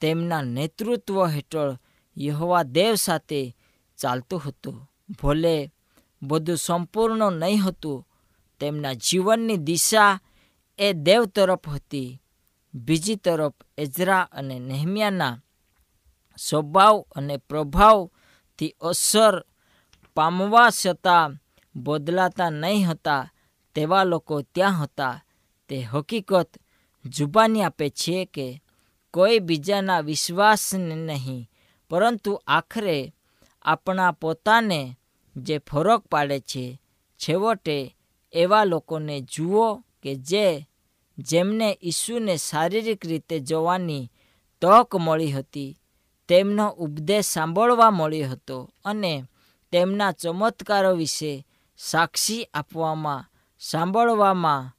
તેમના 0.00 0.42
નેતૃત્વ 0.42 1.26
હેઠળ 1.26 1.78
યહવા 2.18 2.62
દેવ 2.62 2.94
સાથે 2.94 3.56
ચાલતું 3.96 4.42
હતું. 4.46 4.90
ભલે 5.22 5.72
બધું 6.22 6.56
સંપૂર્ણ 6.56 7.32
નહીં 7.32 7.62
હતું, 7.62 8.08
તેમના 8.60 8.92
જીવનની 8.92 9.56
દિશા 9.56 10.20
એ 10.78 10.92
દેવ 10.92 11.24
તરફ 11.24 11.68
હતી. 11.68 12.22
બીજી 12.74 13.14
તરફ 13.14 13.52
એઝરા 13.78 14.20
અને 14.20 14.58
નેહમિયાના 14.58 15.42
સ્વભાવ 16.38 17.04
અને 17.16 17.36
પ્રભાવથી 17.36 18.74
અસર 18.80 19.44
પામવા 20.14 20.68
છતાં 20.86 21.45
બદલાતા 21.76 22.50
નહીં 22.52 22.86
હતા, 22.86 23.28
તેવા 23.76 24.04
લોકો 24.04 24.42
ત્યાં 24.44 24.80
હતા. 24.80 25.20
તે 25.70 25.76
હકીકત 25.82 26.50
જુબાની 27.04 27.62
આપે 27.62 27.86
છે 27.90 28.24
કે 28.24 28.46
કોઈ 29.14 29.38
બીજાના 29.38 30.00
વિશ્વાસને 30.00 30.94
નહીં, 31.08 31.48
પરંતુ 31.90 32.32
આખરે 32.46 33.12
આપણા 33.64 34.12
પોતાને 34.12 34.80
જે 35.36 35.56
ફરક 35.58 36.02
પાડે 36.08 36.38
છે, 36.40 36.64
છેવટે 37.20 37.76
એવા 38.32 38.64
લોકોને 38.64 39.16
જુઓ 39.32 39.68
કે 40.02 40.12
જે 40.28 40.66
જેમને 41.18 41.68
ઈસુને 41.82 42.34
શારીરિક 42.38 43.04
રીતે 43.04 43.36
જોવાની 43.40 44.10
તક 44.62 44.90
મળી 44.96 45.32
હતી, 45.32 45.76
તેમનો 46.28 46.66
ઉપદેશ 46.68 47.26
સાંભળવા 47.26 47.90
મળ્યો 47.90 48.30
હતો 48.30 48.58
અને 48.84 49.24
તેમના 49.72 50.12
ચમત્કારો 50.12 50.92
વિશે 50.94 51.32
સાક્ષી 51.78 52.44
આપવામાં, 52.44 53.30
સાંભળવામાં 53.58 54.72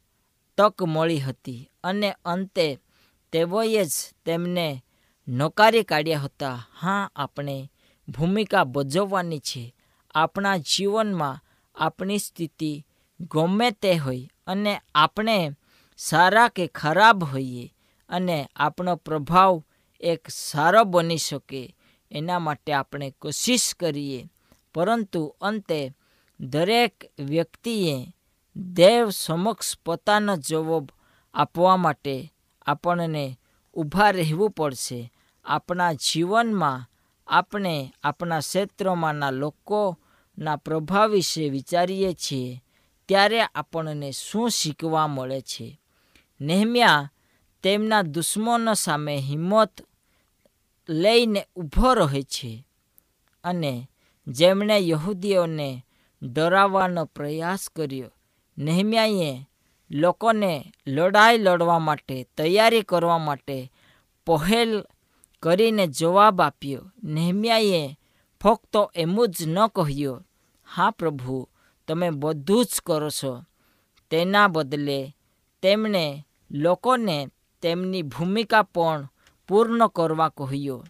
તક 0.58 0.84
મળી 0.84 1.20
હતી 1.20 1.72
અને 1.84 2.16
અંતે 2.26 2.80
તેઓએ 3.32 3.86
જ 3.86 3.90
તેમને 4.26 4.84
નકારી 5.28 5.84
કાઢ્યા 5.84 6.20
હતા. 6.20 6.68
હા, 6.74 7.10
આપણે 7.16 7.72
ભૂમિકા 8.08 8.64
ભજવવાની 8.64 9.40
છે. 9.40 9.76
આપણા 10.14 10.58
જીવનમાં 10.58 11.44
આપણી 11.76 12.18
સ્થિતિ 12.18 12.86
ગમે 13.20 13.72
તે 13.72 13.96
હોય 13.96 14.30
અને 14.48 14.82
આપણે 14.96 15.52
સારા 15.98 16.48
કે 16.48 16.68
ખરાબ 16.68 17.24
હોઈએ 17.24 17.74
અને 18.10 18.50
આપણો 18.56 18.96
પ્રભાવ 18.96 19.64
એક 20.02 20.30
સારો 20.30 20.84
બની 20.84 21.18
શકે, 21.18 21.76
એના 22.12 22.40
માટે 22.40 22.74
આપણે 22.74 23.14
કોશિશ 23.22 23.74
કરીએ. 23.74 24.30
પરંતુ 24.74 25.36
અંતે 25.42 25.92
દરેક 26.40 27.12
વ્યક્તિએ 27.20 28.14
દેવ 28.56 29.10
સમક્ષ 29.10 29.78
પોતાનો 29.86 30.38
જવાબ 30.38 30.90
આપવા 31.34 31.78
માટે 31.78 32.34
આપણને 32.66 33.40
ઊભા 33.74 34.12
રહેવું 34.12 34.52
પડશે. 34.52 35.14
આપણા 35.46 35.94
જીવનમાં 35.94 36.92
આપણે 37.28 37.94
આપણા 38.04 38.40
ક્ષેત્રમાંના 38.40 39.32
લોકોના 39.32 40.56
પ્રભાવ 40.56 41.12
વિશે 41.12 41.50
વિચારીએ 41.50 42.14
છીએ, 42.14 42.64
ત્યારે 43.06 43.42
આપણને 43.42 44.12
શું 44.12 44.50
શીખવા 44.50 45.08
મળે 45.08 45.42
છે? 45.42 45.80
નેહમ્યા 46.42 47.12
તેમના 47.64 48.02
દુશ્મનો 48.02 48.74
સામે 48.74 49.18
હિંમત 49.18 49.82
લઈને 50.90 51.48
ઊભો 51.56 51.94
રહે 51.94 52.22
છે 52.22 52.68
અને 53.44 53.90
જેમણે 54.28 54.88
યહૂદીઓને 54.88 55.84
ડરાવવાનો 56.22 57.06
પ્રયાસ 57.06 57.70
કર્યો. 57.76 58.12
નહેમ્યાએ 58.58 59.50
લોકોને 59.92 60.74
લડાઈ 60.88 61.38
લડવા 61.38 61.80
માટે 61.80 62.28
તૈયારી 62.38 62.82
કરવા 62.82 63.18
માટે 63.18 63.72
પહેલ 64.28 64.84
કરીને 65.40 65.88
જવાબ 65.88 66.42
આપ્યો. 66.42 66.92
નહેમ્યાએ 67.04 68.00
ફક્ત 68.42 68.76
એમ 68.96 69.26
જ 69.26 69.48
ન 69.48 69.68
કહ્યું, 69.68 70.28
હા 70.68 70.92
પ્રભુ, 70.92 71.50
તમે 71.88 72.10
બધું 72.10 72.66
જ 72.66 72.70
કરો 72.86 73.10
છો. 73.10 73.44
તેના 74.10 74.48
બદલે 74.48 75.16
તેમણે 75.62 76.28
લોકોને 76.52 77.28
તેમની 77.62 78.02
ભૂમિકા 78.02 78.64
પણ 78.64 79.10
પૂર્ણ 79.48 79.88
કરવા 79.88 80.30
કહ્યું. 80.30 80.86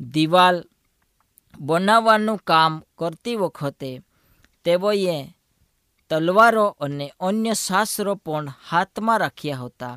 દિવાલ 0.00 0.64
બનાવવાનું 1.60 2.36
કામ 2.36 2.82
કરતી 2.98 3.36
વખતે 3.36 4.00
તેઓએ 4.66 5.18
તલવારો 6.10 6.66
અને 6.80 7.06
અન્ય 7.20 7.54
શાસ્ત્રો 7.56 8.12
પણ 8.16 8.48
હાથમાં 8.68 9.20
રાખ્યા 9.20 9.62
હતા. 9.62 9.96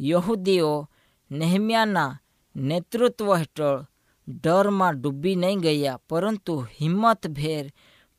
યહૂદીઓ 0.00 0.72
નેહમ્યાના 1.30 2.18
નેતૃત્વ 2.54 3.28
હેઠળ 3.32 3.86
ડરમાં 4.26 4.96
ડૂબી 4.96 5.36
નહીં 5.36 5.60
ગયા, 5.60 6.00
પરંતુ 6.08 6.54
હિંમતભેર 6.76 7.66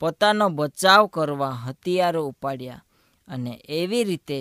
પોતાનો 0.01 0.45
બચાવ 0.49 1.03
કરવા 1.07 1.61
હથિયારો 1.63 2.21
ઉપાડ્યા 2.27 2.85
અને 3.27 3.51
એવી 3.69 4.03
રીતે 4.03 4.39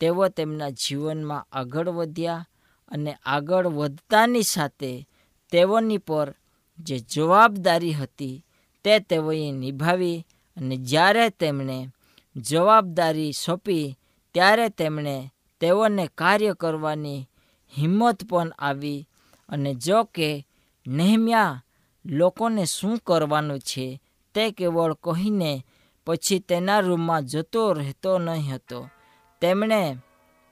તેઓ 0.00 0.28
તેમના 0.28 0.76
જીવનમાં 0.82 1.48
આગળ 1.52 1.88
વધ્યા 1.90 2.46
અને 2.88 3.12
આગળ 3.26 3.66
વધતાની 3.68 4.42
સાથે 4.44 4.92
તેઓની 5.52 5.98
પર 5.98 6.28
જે 6.78 6.96
જવાબદારી 7.12 7.92
હતી 7.92 8.44
તે 8.84 9.00
તેઓએ 9.00 9.52
નિભાવી 9.52 10.24
અને 10.56 10.76
જ્યારે 10.76 11.28
તેમણે 11.28 11.88
જવાબદારી 12.36 13.32
સોંપી, 13.32 13.98
ત્યારે 14.34 14.68
તેમણે 14.68 15.30
તેઓને 15.60 16.08
કાર્ય 16.18 16.54
કરવાની 16.54 17.28
હિંમત 17.78 18.24
પણ 18.30 18.52
આવી. 18.58 19.08
અને 19.48 19.74
જો 19.74 20.04
કે 20.04 20.46
નેહમ્યા 20.86 21.62
લોકોને 22.06 22.64
શું 22.64 22.98
કરવાનું 22.98 23.60
છે 23.60 24.02
તે 24.34 24.50
કેવળ 24.50 24.94
કહીને 24.94 25.66
પછી 26.06 26.38
તેના 26.38 26.80
રૂમમાં 26.80 27.24
જતો 27.24 27.72
રહેતો 27.72 28.18
નહીં 28.18 28.54
હતો. 28.54 28.88
તેમણે 29.40 29.96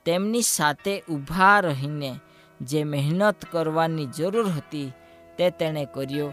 તેમની 0.05 0.41
સાથે 0.41 1.01
ઊભા 1.01 1.59
રહીને 1.59 2.15
જે 2.61 2.83
મહેનત 2.83 3.45
કરવાની 3.51 4.05
જરૂર 4.05 4.47
હતી 4.49 4.91
તે 5.37 5.49
તેણે 5.49 5.87
કર્યો. 5.93 6.27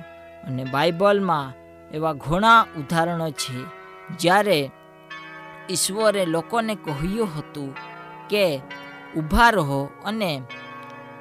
અને 0.45 0.65
બાઇબલમાં 0.65 1.60
એવા 1.93 2.13
ઘણા 2.15 2.67
ઉદાહરણો 2.79 3.31
છે, 3.31 3.57
જ્યારે 4.19 4.59
ઈશ્વરે 5.71 6.23
લોકોને 6.25 6.75
કહ્યું 6.75 7.31
હતું 7.37 7.71
કે 8.31 8.45
ઊભા 9.17 9.51
રહો 9.51 9.81
અને 10.05 10.43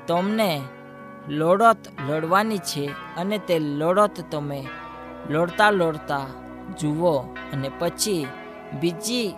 તમને 0.08 0.62
લડત 1.30 1.82
લડવાની 2.08 2.60
છે 2.60 2.84
અને 3.18 3.38
તે 3.40 3.56
લડત 3.60 4.18
તમે 4.30 4.60
લડતા 5.30 5.72
લડતા 5.72 6.28
જુઓ 6.80 7.16
અને 7.54 7.70
પછી 7.70 8.28
બીજી 8.82 9.36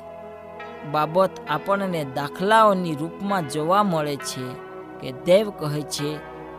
બાબત 0.91 1.34
આપણને 1.50 2.02
દાખલાઓની 2.06 2.96
રૂપમાં 2.96 3.50
જોવા 3.50 3.84
મળે 3.84 4.15
છે 4.17 4.46
કે 5.02 5.10
દેવ 5.26 5.50
કહે 5.50 5.82
છે, 5.84 6.10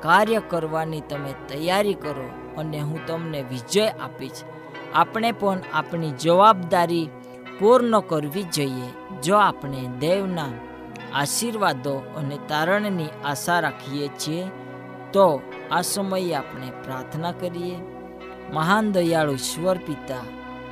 કાર્ય 0.01 0.41
કરવાની 0.41 1.01
તમે 1.01 1.33
તૈયારી 1.49 1.95
કરો 1.95 2.29
અને 2.57 2.81
હું 2.81 3.07
તમને 3.07 3.43
વિજય 3.43 3.87
આપીશ. 4.01 4.45
આપણે 4.95 5.33
પણ 5.33 5.59
આપણી 5.73 6.11
જવાબદારી 6.11 7.11
પૂર્ણ 7.59 8.01
કરવી 8.01 8.43
જોઈએ. 8.43 9.21
જો 9.23 9.37
આપણે 9.37 9.89
દેવના 10.01 10.53
આશીર્વાદો 11.15 11.95
અને 12.17 12.39
તારણની 12.49 13.09
આશા 13.25 13.61
રાખીએ 13.61 14.09
છીએ, 14.09 14.51
તો 15.13 15.43
આ 15.71 15.81
સમયે 15.81 16.35
આપણે 16.35 16.71
પ્રાર્થના 16.85 17.33
કરીએ. 17.33 17.77
મહાન 18.53 18.93
દયાળુ 18.93 19.33
ઈશ્વર 19.33 19.79
પિતા, 19.79 20.25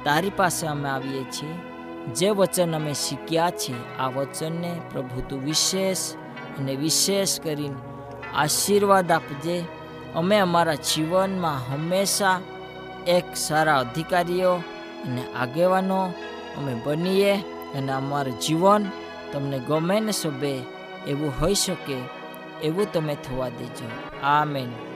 તારી 0.04 0.30
પાસે 0.30 0.66
અમે 0.66 0.88
આવીએ 0.88 1.24
છીએ. 1.24 1.54
જે 2.14 2.30
વચન 2.30 2.76
અમે 2.76 2.92
શીખ્યા 2.94 3.50
છે, 3.50 3.98
આ 3.98 4.06
વચનને 4.06 4.80
પ્રભુ 4.92 5.20
તું 5.28 5.44
વિશેષ 5.44 6.14
અને 6.58 6.76
વિશેષ 6.76 7.40
કરીને 7.40 7.76
આશીર્વાદ 8.36 9.12
આપજે. 9.12 9.64
અમે 10.14 10.38
અમારા 10.38 10.74
જીવનમાં 10.74 11.72
હંમેશા 11.72 12.40
એક 13.06 13.24
સારા 13.34 13.78
અધિકારીઓ 13.78 14.54
અને 15.04 15.24
આગેવાનો 15.36 16.02
અમે 16.58 16.74
બનીએ 16.84 17.34
અને 17.74 17.92
અમારું 17.92 18.40
જીવન 18.40 18.86
તમને 19.32 19.58
ગમે 19.58 20.00
ને 20.00 20.12
શોભે 20.12 20.62
એવું 21.08 21.32
હોઈ 21.40 21.54
શકે 21.54 21.96
એવું 22.62 22.92
તમે 22.92 23.14
થવા 23.14 23.48
દેજો. 23.48 23.90
આ 24.22 24.44
दिल 24.44 24.89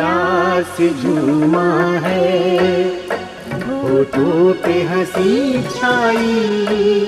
प्यास 0.00 1.02
झूमा 1.02 1.82
है। 1.92 2.88
होठों 3.52 4.52
पे 4.52 4.82
हँसी 4.82 5.62
छाई। 5.62 7.06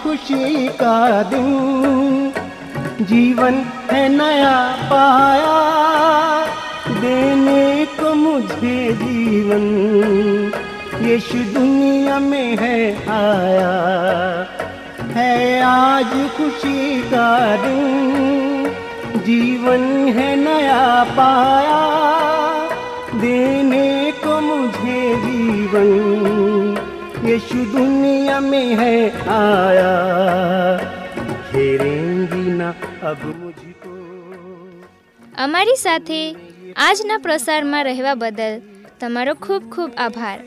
खुशी 0.03 0.69
का 0.69 1.23
दिन 1.23 2.33
जीवन 3.01 3.55
है 3.91 4.09
नया 4.09 4.59
पाया, 4.91 5.57
देने 7.01 7.85
को 7.95 8.15
मुझे 8.15 8.77
जीवन। 8.93 9.65
यीशु 11.03 11.39
दुनिया 11.55 12.19
में 12.19 12.57
है 12.57 12.79
आया, 13.09 13.73
है 15.15 15.63
आज 15.63 16.13
खुशी 16.37 17.03
का 17.03 17.31
दिन 17.57 18.73
जीवन 19.27 19.85
है 20.09 20.35
नया 20.37 21.05
पाया, 21.19 21.83
देने 23.15 24.13
को 24.25 24.41
मुझे 24.41 25.01
जीवन। 25.17 26.18
यीशु 27.28 27.60
दुनिया 27.72 28.40
में 28.42 28.76
है 28.78 28.96
आया 29.34 29.92
घेरेंगी 31.52 32.46
ना 32.54 32.70
अब 33.06 33.24
मुझको 33.38 33.92
અમારી 35.44 35.74
સાથે 35.78 36.20
આજના 36.80 37.16
પ્રસારમાં 37.24 37.86
રહેવા 37.86 38.14
બદલ 38.18 38.56
તમારો 39.02 39.34
ખૂબ 39.42 39.64
ખૂબ 39.72 39.98
આભાર 40.00 40.38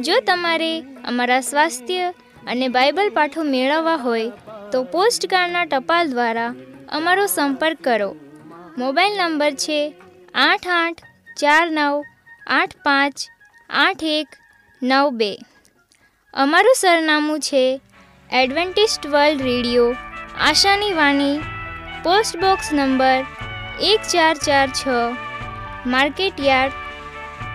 જો 0.00 0.16
તમારે 0.26 0.72
અમારા 1.06 1.42
સ્વાસ્થ્ય 1.42 2.08
અને 2.46 2.66
બાઇબલ 2.70 3.12
પાઠો 3.12 3.46
મેળવવા 3.48 3.98
હોય 3.98 4.56
તો 4.72 4.82
પોસ્ટકાર્ડના 4.92 5.64
ટપાલ 5.66 6.12
દ્વારા 6.12 6.50
અમારો 6.92 7.24
સંપર્ક 7.28 7.84
કરો 7.86 8.10
મોબાઈલ 8.78 9.16
નંબર 9.20 9.54
છે 9.64 9.80
આઠ 10.42 10.68
આઠ 10.74 11.02
ચાર 11.36 11.64
નવ 11.70 12.02
આઠ 12.52 12.76
પાંચ 12.84 13.24
આઠ 13.70 14.04
એક 14.10 14.38
નવ 14.82 15.06
બે 15.16 15.32
અમારું 16.33 16.75
સરનામું 16.75 17.39
છે 17.39 17.61
એડવેન્ટિસ્ટ 18.29 19.05
વર્લ્ડ 19.05 19.39
રેડિયો, 19.41 19.85
આશાની 20.47 20.93
વાણી, 20.93 21.37
પોસ્ટ 22.03 22.35
બોક્સ 22.37 22.67
નંબર 22.73 23.23
એક 23.81 24.01
ચાર 24.11 24.35
ચાર 24.37 24.67
છ 24.71 24.83
market 25.87 26.43
yard 26.47 26.77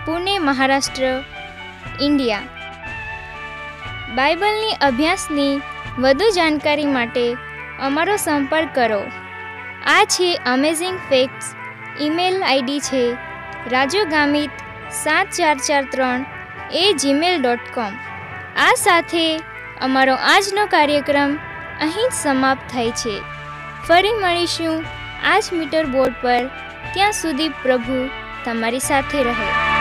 Pune, 0.06 0.34
Maharashtra, 0.48 1.04
India. 2.00 2.42
બાઇબલની 4.16 4.78
અભ્યાસની 4.80 5.62
વધુ 5.98 6.30
જાણકારી 6.32 6.90
માટે 6.90 7.26
અમારો 7.80 8.16
સંપર્ક 8.16 8.74
કરો. 8.74 9.02
આ 9.86 10.04
છે 10.14 10.30
અમેઝિંગ 10.50 11.02
ફેક્ટ્સ 11.08 11.56
ઈમેલ 12.00 12.40
આઈડી 12.42 12.86
છે 12.88 13.04
રાજુ 13.70 14.08
ગામિત 14.14 14.64
સાત 15.02 15.36
ચાર 15.38 15.58
ચાર 15.68 15.84
ત્રણ 15.92 16.26
એ 16.80 16.88
જીમેલ 16.94 17.38
ડોટ 17.38 17.70
કોમ 17.74 17.94
આ 18.56 18.74
સાથે 18.76 19.38
અમારો 19.80 20.14
આજનો 20.14 20.66
કાર્યક્રમ 20.66 21.38
અહીં 21.80 22.10
જ 22.10 22.12
સમાપ્ત 22.12 22.72
થાય 22.72 22.90
છે. 22.90 23.22
ફરી 23.88 24.12
મળીશું 24.12 24.84
આ 25.24 25.38
જ 25.38 25.44
મીટર 25.52 25.86
બોર્ડ 25.86 26.14
પર. 26.22 26.46
ત્યાં 26.94 27.12
સુધી 27.12 27.48
પ્રભુ 27.48 28.10
તમારી 28.44 28.78
સાથે 28.78 29.22
રહે. 29.22 29.71